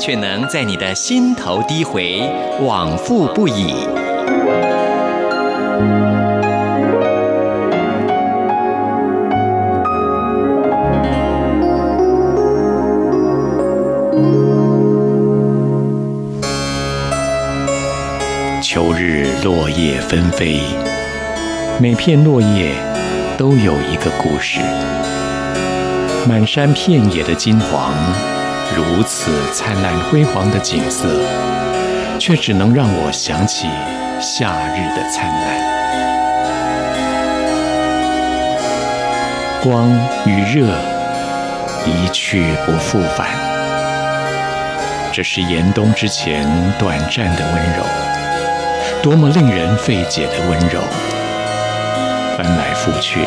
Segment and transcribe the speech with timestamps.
[0.00, 2.22] 却能在你的心头低回，
[2.62, 3.74] 往复不已。
[18.62, 20.60] 秋日落叶纷飞，
[21.78, 22.72] 每片落叶
[23.36, 24.60] 都有一个故事。
[26.28, 27.92] 满山遍野的金黄，
[28.76, 31.08] 如此灿烂辉煌的景色，
[32.18, 33.68] 却只能让我想起
[34.20, 35.70] 夏日的灿烂。
[39.62, 39.90] 光
[40.24, 40.66] 与热
[41.84, 43.28] 一去不复返，
[45.12, 46.46] 这是严冬之前
[46.78, 47.84] 短暂的温柔，
[49.02, 50.80] 多么令人费解的温柔，
[52.36, 53.20] 翻来覆去。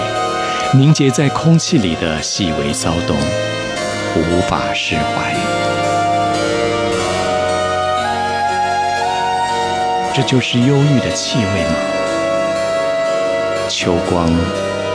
[0.75, 3.15] 凝结在空气里的细微骚动，
[4.21, 5.33] 无法释怀。
[10.13, 11.75] 这就是忧郁的气味吗？
[13.67, 14.29] 秋光，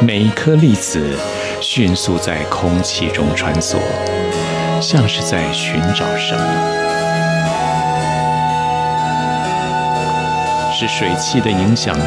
[0.00, 1.18] 每一颗粒子
[1.60, 3.78] 迅速在空气中穿梭，
[4.80, 6.42] 像是在寻找什么？
[10.72, 12.04] 是水汽的影响吗？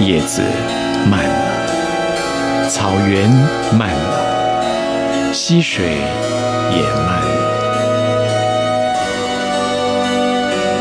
[0.00, 0.42] 叶子
[1.08, 2.68] 慢了。
[2.68, 3.30] 草原
[3.72, 4.13] 慢了，
[5.34, 5.84] 溪水
[6.70, 7.20] 也慢，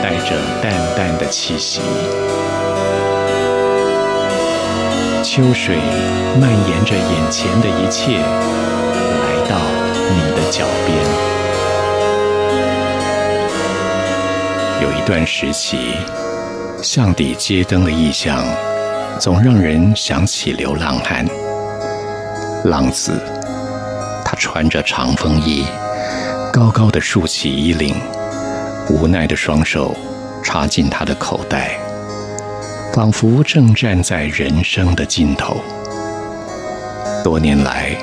[0.04, 1.82] 带着淡淡的气息。
[5.24, 5.76] 秋水
[6.40, 9.58] 蔓延着眼前的一切，来到
[10.14, 10.96] 你的脚边。
[14.84, 15.96] 有一段时期，
[16.84, 18.46] 巷底街灯的意象，
[19.20, 21.26] 总让人想起流浪汉。
[22.66, 23.20] 浪子，
[24.36, 25.66] 穿着长风衣，
[26.52, 27.96] 高高的竖起衣领，
[28.90, 29.96] 无奈的双手
[30.44, 31.78] 插进他的口袋，
[32.94, 35.58] 仿佛正站在人生的尽头。
[37.24, 37.96] 多年来，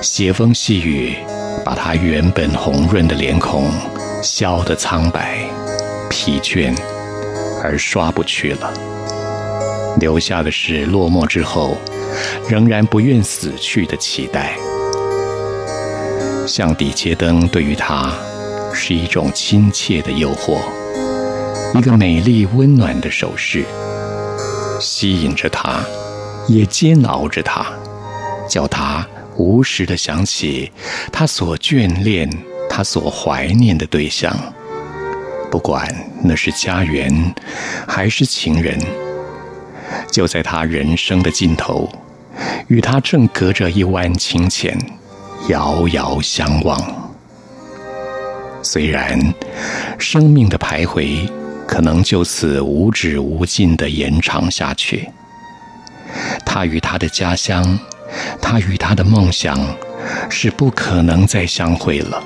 [0.00, 1.16] 斜风细雨
[1.64, 3.70] 把他原本红润的脸孔
[4.22, 5.38] 削得苍白、
[6.08, 6.76] 疲倦，
[7.62, 8.72] 而刷不去了，
[9.98, 11.76] 留下的是落寞之后。
[12.46, 14.52] 仍然不愿死去的期待。
[16.46, 18.12] 巷底街灯对于他
[18.74, 20.58] 是一种亲切的诱惑，
[21.74, 23.64] 一个美丽温暖的手势，
[24.80, 25.80] 吸引着他，
[26.48, 27.66] 也煎熬着他，
[28.48, 30.70] 叫他无时的想起
[31.12, 32.28] 他所眷恋、
[32.68, 34.36] 他所怀念的对象，
[35.50, 35.88] 不管
[36.22, 37.34] 那是家园
[37.86, 38.78] 还是情人，
[40.10, 41.88] 就在他人生的尽头。
[42.68, 44.76] 与他正隔着一湾清浅，
[45.48, 46.80] 遥遥相望。
[48.62, 49.18] 虽然
[49.98, 51.28] 生命的徘徊
[51.66, 55.08] 可能就此无止无尽的延长下去，
[56.46, 57.78] 他与他的家乡，
[58.40, 59.58] 他与他的梦想，
[60.30, 62.22] 是不可能再相会了。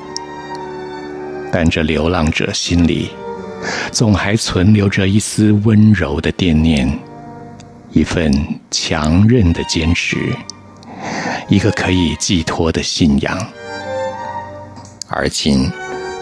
[1.51, 3.11] 但这流浪者心里，
[3.91, 6.99] 总还存留着一丝温柔的惦念。
[7.93, 8.31] 一份
[8.71, 10.37] 强韧的坚持，
[11.49, 13.39] 一个可以寄托的信仰。
[15.09, 15.71] 而今，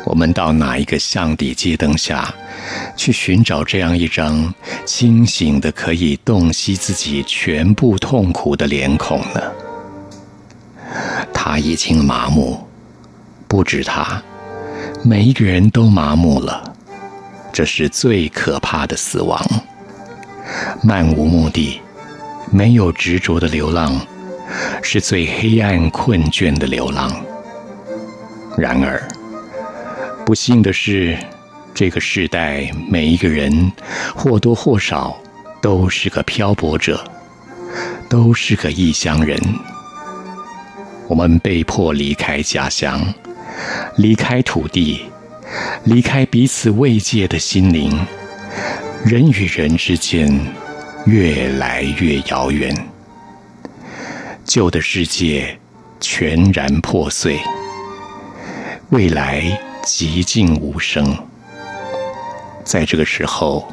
[0.04, 2.32] 我们到哪一个巷底街灯下，
[2.94, 4.52] 去寻找这样一张
[4.84, 9.40] 清醒的、可以洞悉自己全部痛苦的脸孔呢？
[11.32, 12.62] 他已经麻木，
[13.48, 14.22] 不止他，
[15.02, 16.72] 每一个人都麻木了。
[17.52, 19.40] 这是最可怕的死亡。
[20.82, 21.80] 漫无目的、
[22.50, 23.98] 没有执着的流浪，
[24.82, 27.10] 是最黑暗困倦的流浪。
[28.56, 29.02] 然而，
[30.24, 31.16] 不幸的是，
[31.74, 33.72] 这个时代每一个人
[34.14, 35.16] 或多或少
[35.60, 37.02] 都是个漂泊者，
[38.08, 39.38] 都是个异乡人。
[41.08, 43.02] 我们被迫离开家乡，
[43.96, 45.04] 离开土地，
[45.84, 48.06] 离开彼此慰藉的心灵。
[49.04, 50.40] 人与人之间
[51.04, 52.74] 越来越遥远，
[54.54, 55.58] 旧的世界
[55.98, 57.40] 全然破碎，
[58.90, 59.42] 未来
[59.82, 61.04] 寂静无声。
[62.62, 63.66] 在这个时候，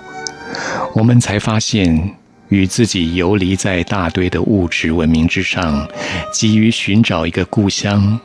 [0.95, 2.15] 我们才发现，
[2.49, 5.87] 与自己游离在大堆的物质文明之上，
[6.33, 8.19] 急于寻找一个故乡，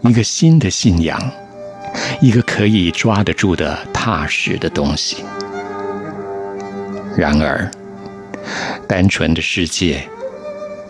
[0.00, 1.20] 一个新的信仰，
[2.22, 5.18] 一个可以抓得住的踏实的东西。
[7.14, 7.70] 然而，
[8.88, 10.08] 单纯的世界，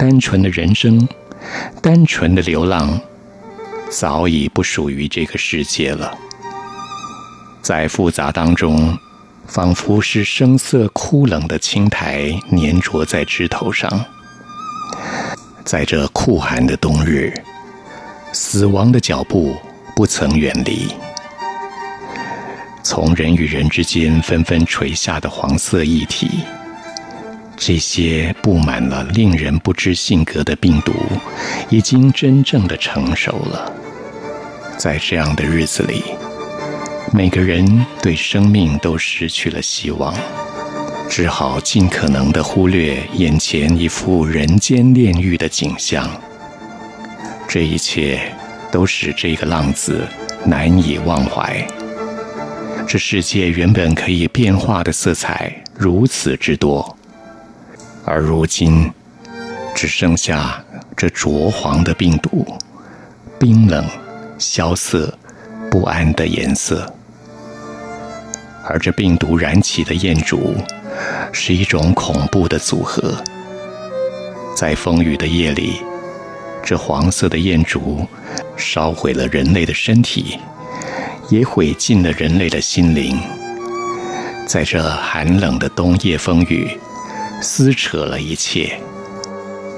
[0.00, 1.06] 单纯的人生，
[1.82, 2.98] 单纯的流浪，
[3.90, 6.16] 早已不属于这个世界了。
[7.60, 8.98] 在复杂当中，
[9.46, 14.02] 仿佛是生涩枯冷的青苔粘着在枝头上。
[15.66, 17.30] 在这酷寒的冬日，
[18.32, 19.54] 死亡的脚步
[19.94, 20.88] 不曾远离。
[22.82, 26.40] 从人与人之间纷纷垂下的黄色液体，
[27.62, 30.94] 这些布满了令人不知性格的病毒，
[31.68, 33.70] 已经真正的成熟了。
[34.78, 36.02] 在这样的日子里，
[37.12, 40.14] 每个人对生命都失去了希望，
[41.10, 46.10] 只好尽可能的忽略眼前一副人间炼狱的景象。
[47.46, 48.32] 这一切
[48.72, 50.08] 都使这个浪子
[50.46, 51.62] 难以忘怀。
[52.88, 56.96] 这世界原本可以变化的色彩如此之多，
[58.12, 58.90] 而如今
[59.72, 60.60] 只剩下
[60.96, 62.44] 这浊黄的病毒，
[63.38, 63.86] 冰冷、
[64.36, 65.16] 萧瑟、
[65.70, 66.92] 不安的颜色。
[68.64, 70.56] 而这病毒燃起的焰烛，
[71.30, 73.14] 是一种恐怖的组合。
[74.56, 75.80] 在风雨的夜里，
[76.64, 78.04] 这黄色的焰烛
[78.56, 80.36] 烧毁了人类的身体，
[81.28, 83.16] 也毁尽了人类的心灵。
[84.48, 86.68] 在这寒冷的冬夜风雨，
[87.40, 88.78] 撕扯了一切。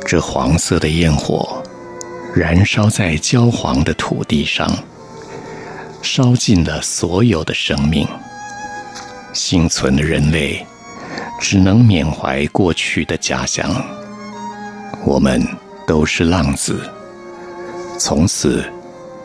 [0.05, 1.63] 这黄色的焰火，
[2.35, 4.69] 燃烧在焦黄的土地上，
[6.03, 8.07] 烧尽了所有的生命。
[9.33, 10.67] 幸存的人类
[11.41, 13.71] 只能缅怀过去的家乡。
[15.05, 15.43] 我们
[15.87, 16.81] 都是浪子，
[17.99, 18.65] 从此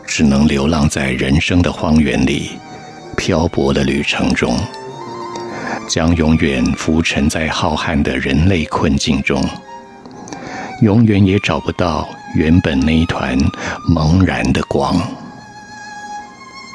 [0.06, 2.52] 只能流浪在人生的荒原里，
[3.16, 4.56] 漂泊的旅程中，
[5.88, 9.42] 将永远浮沉在浩瀚的人类困境中，
[10.82, 13.36] 永远也找不到原本那一团
[13.88, 15.00] 茫然的光。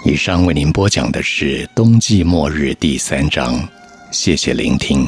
[0.06, 3.66] 以上为您播讲的是《冬季末日》第三章，
[4.12, 5.08] 谢谢聆听。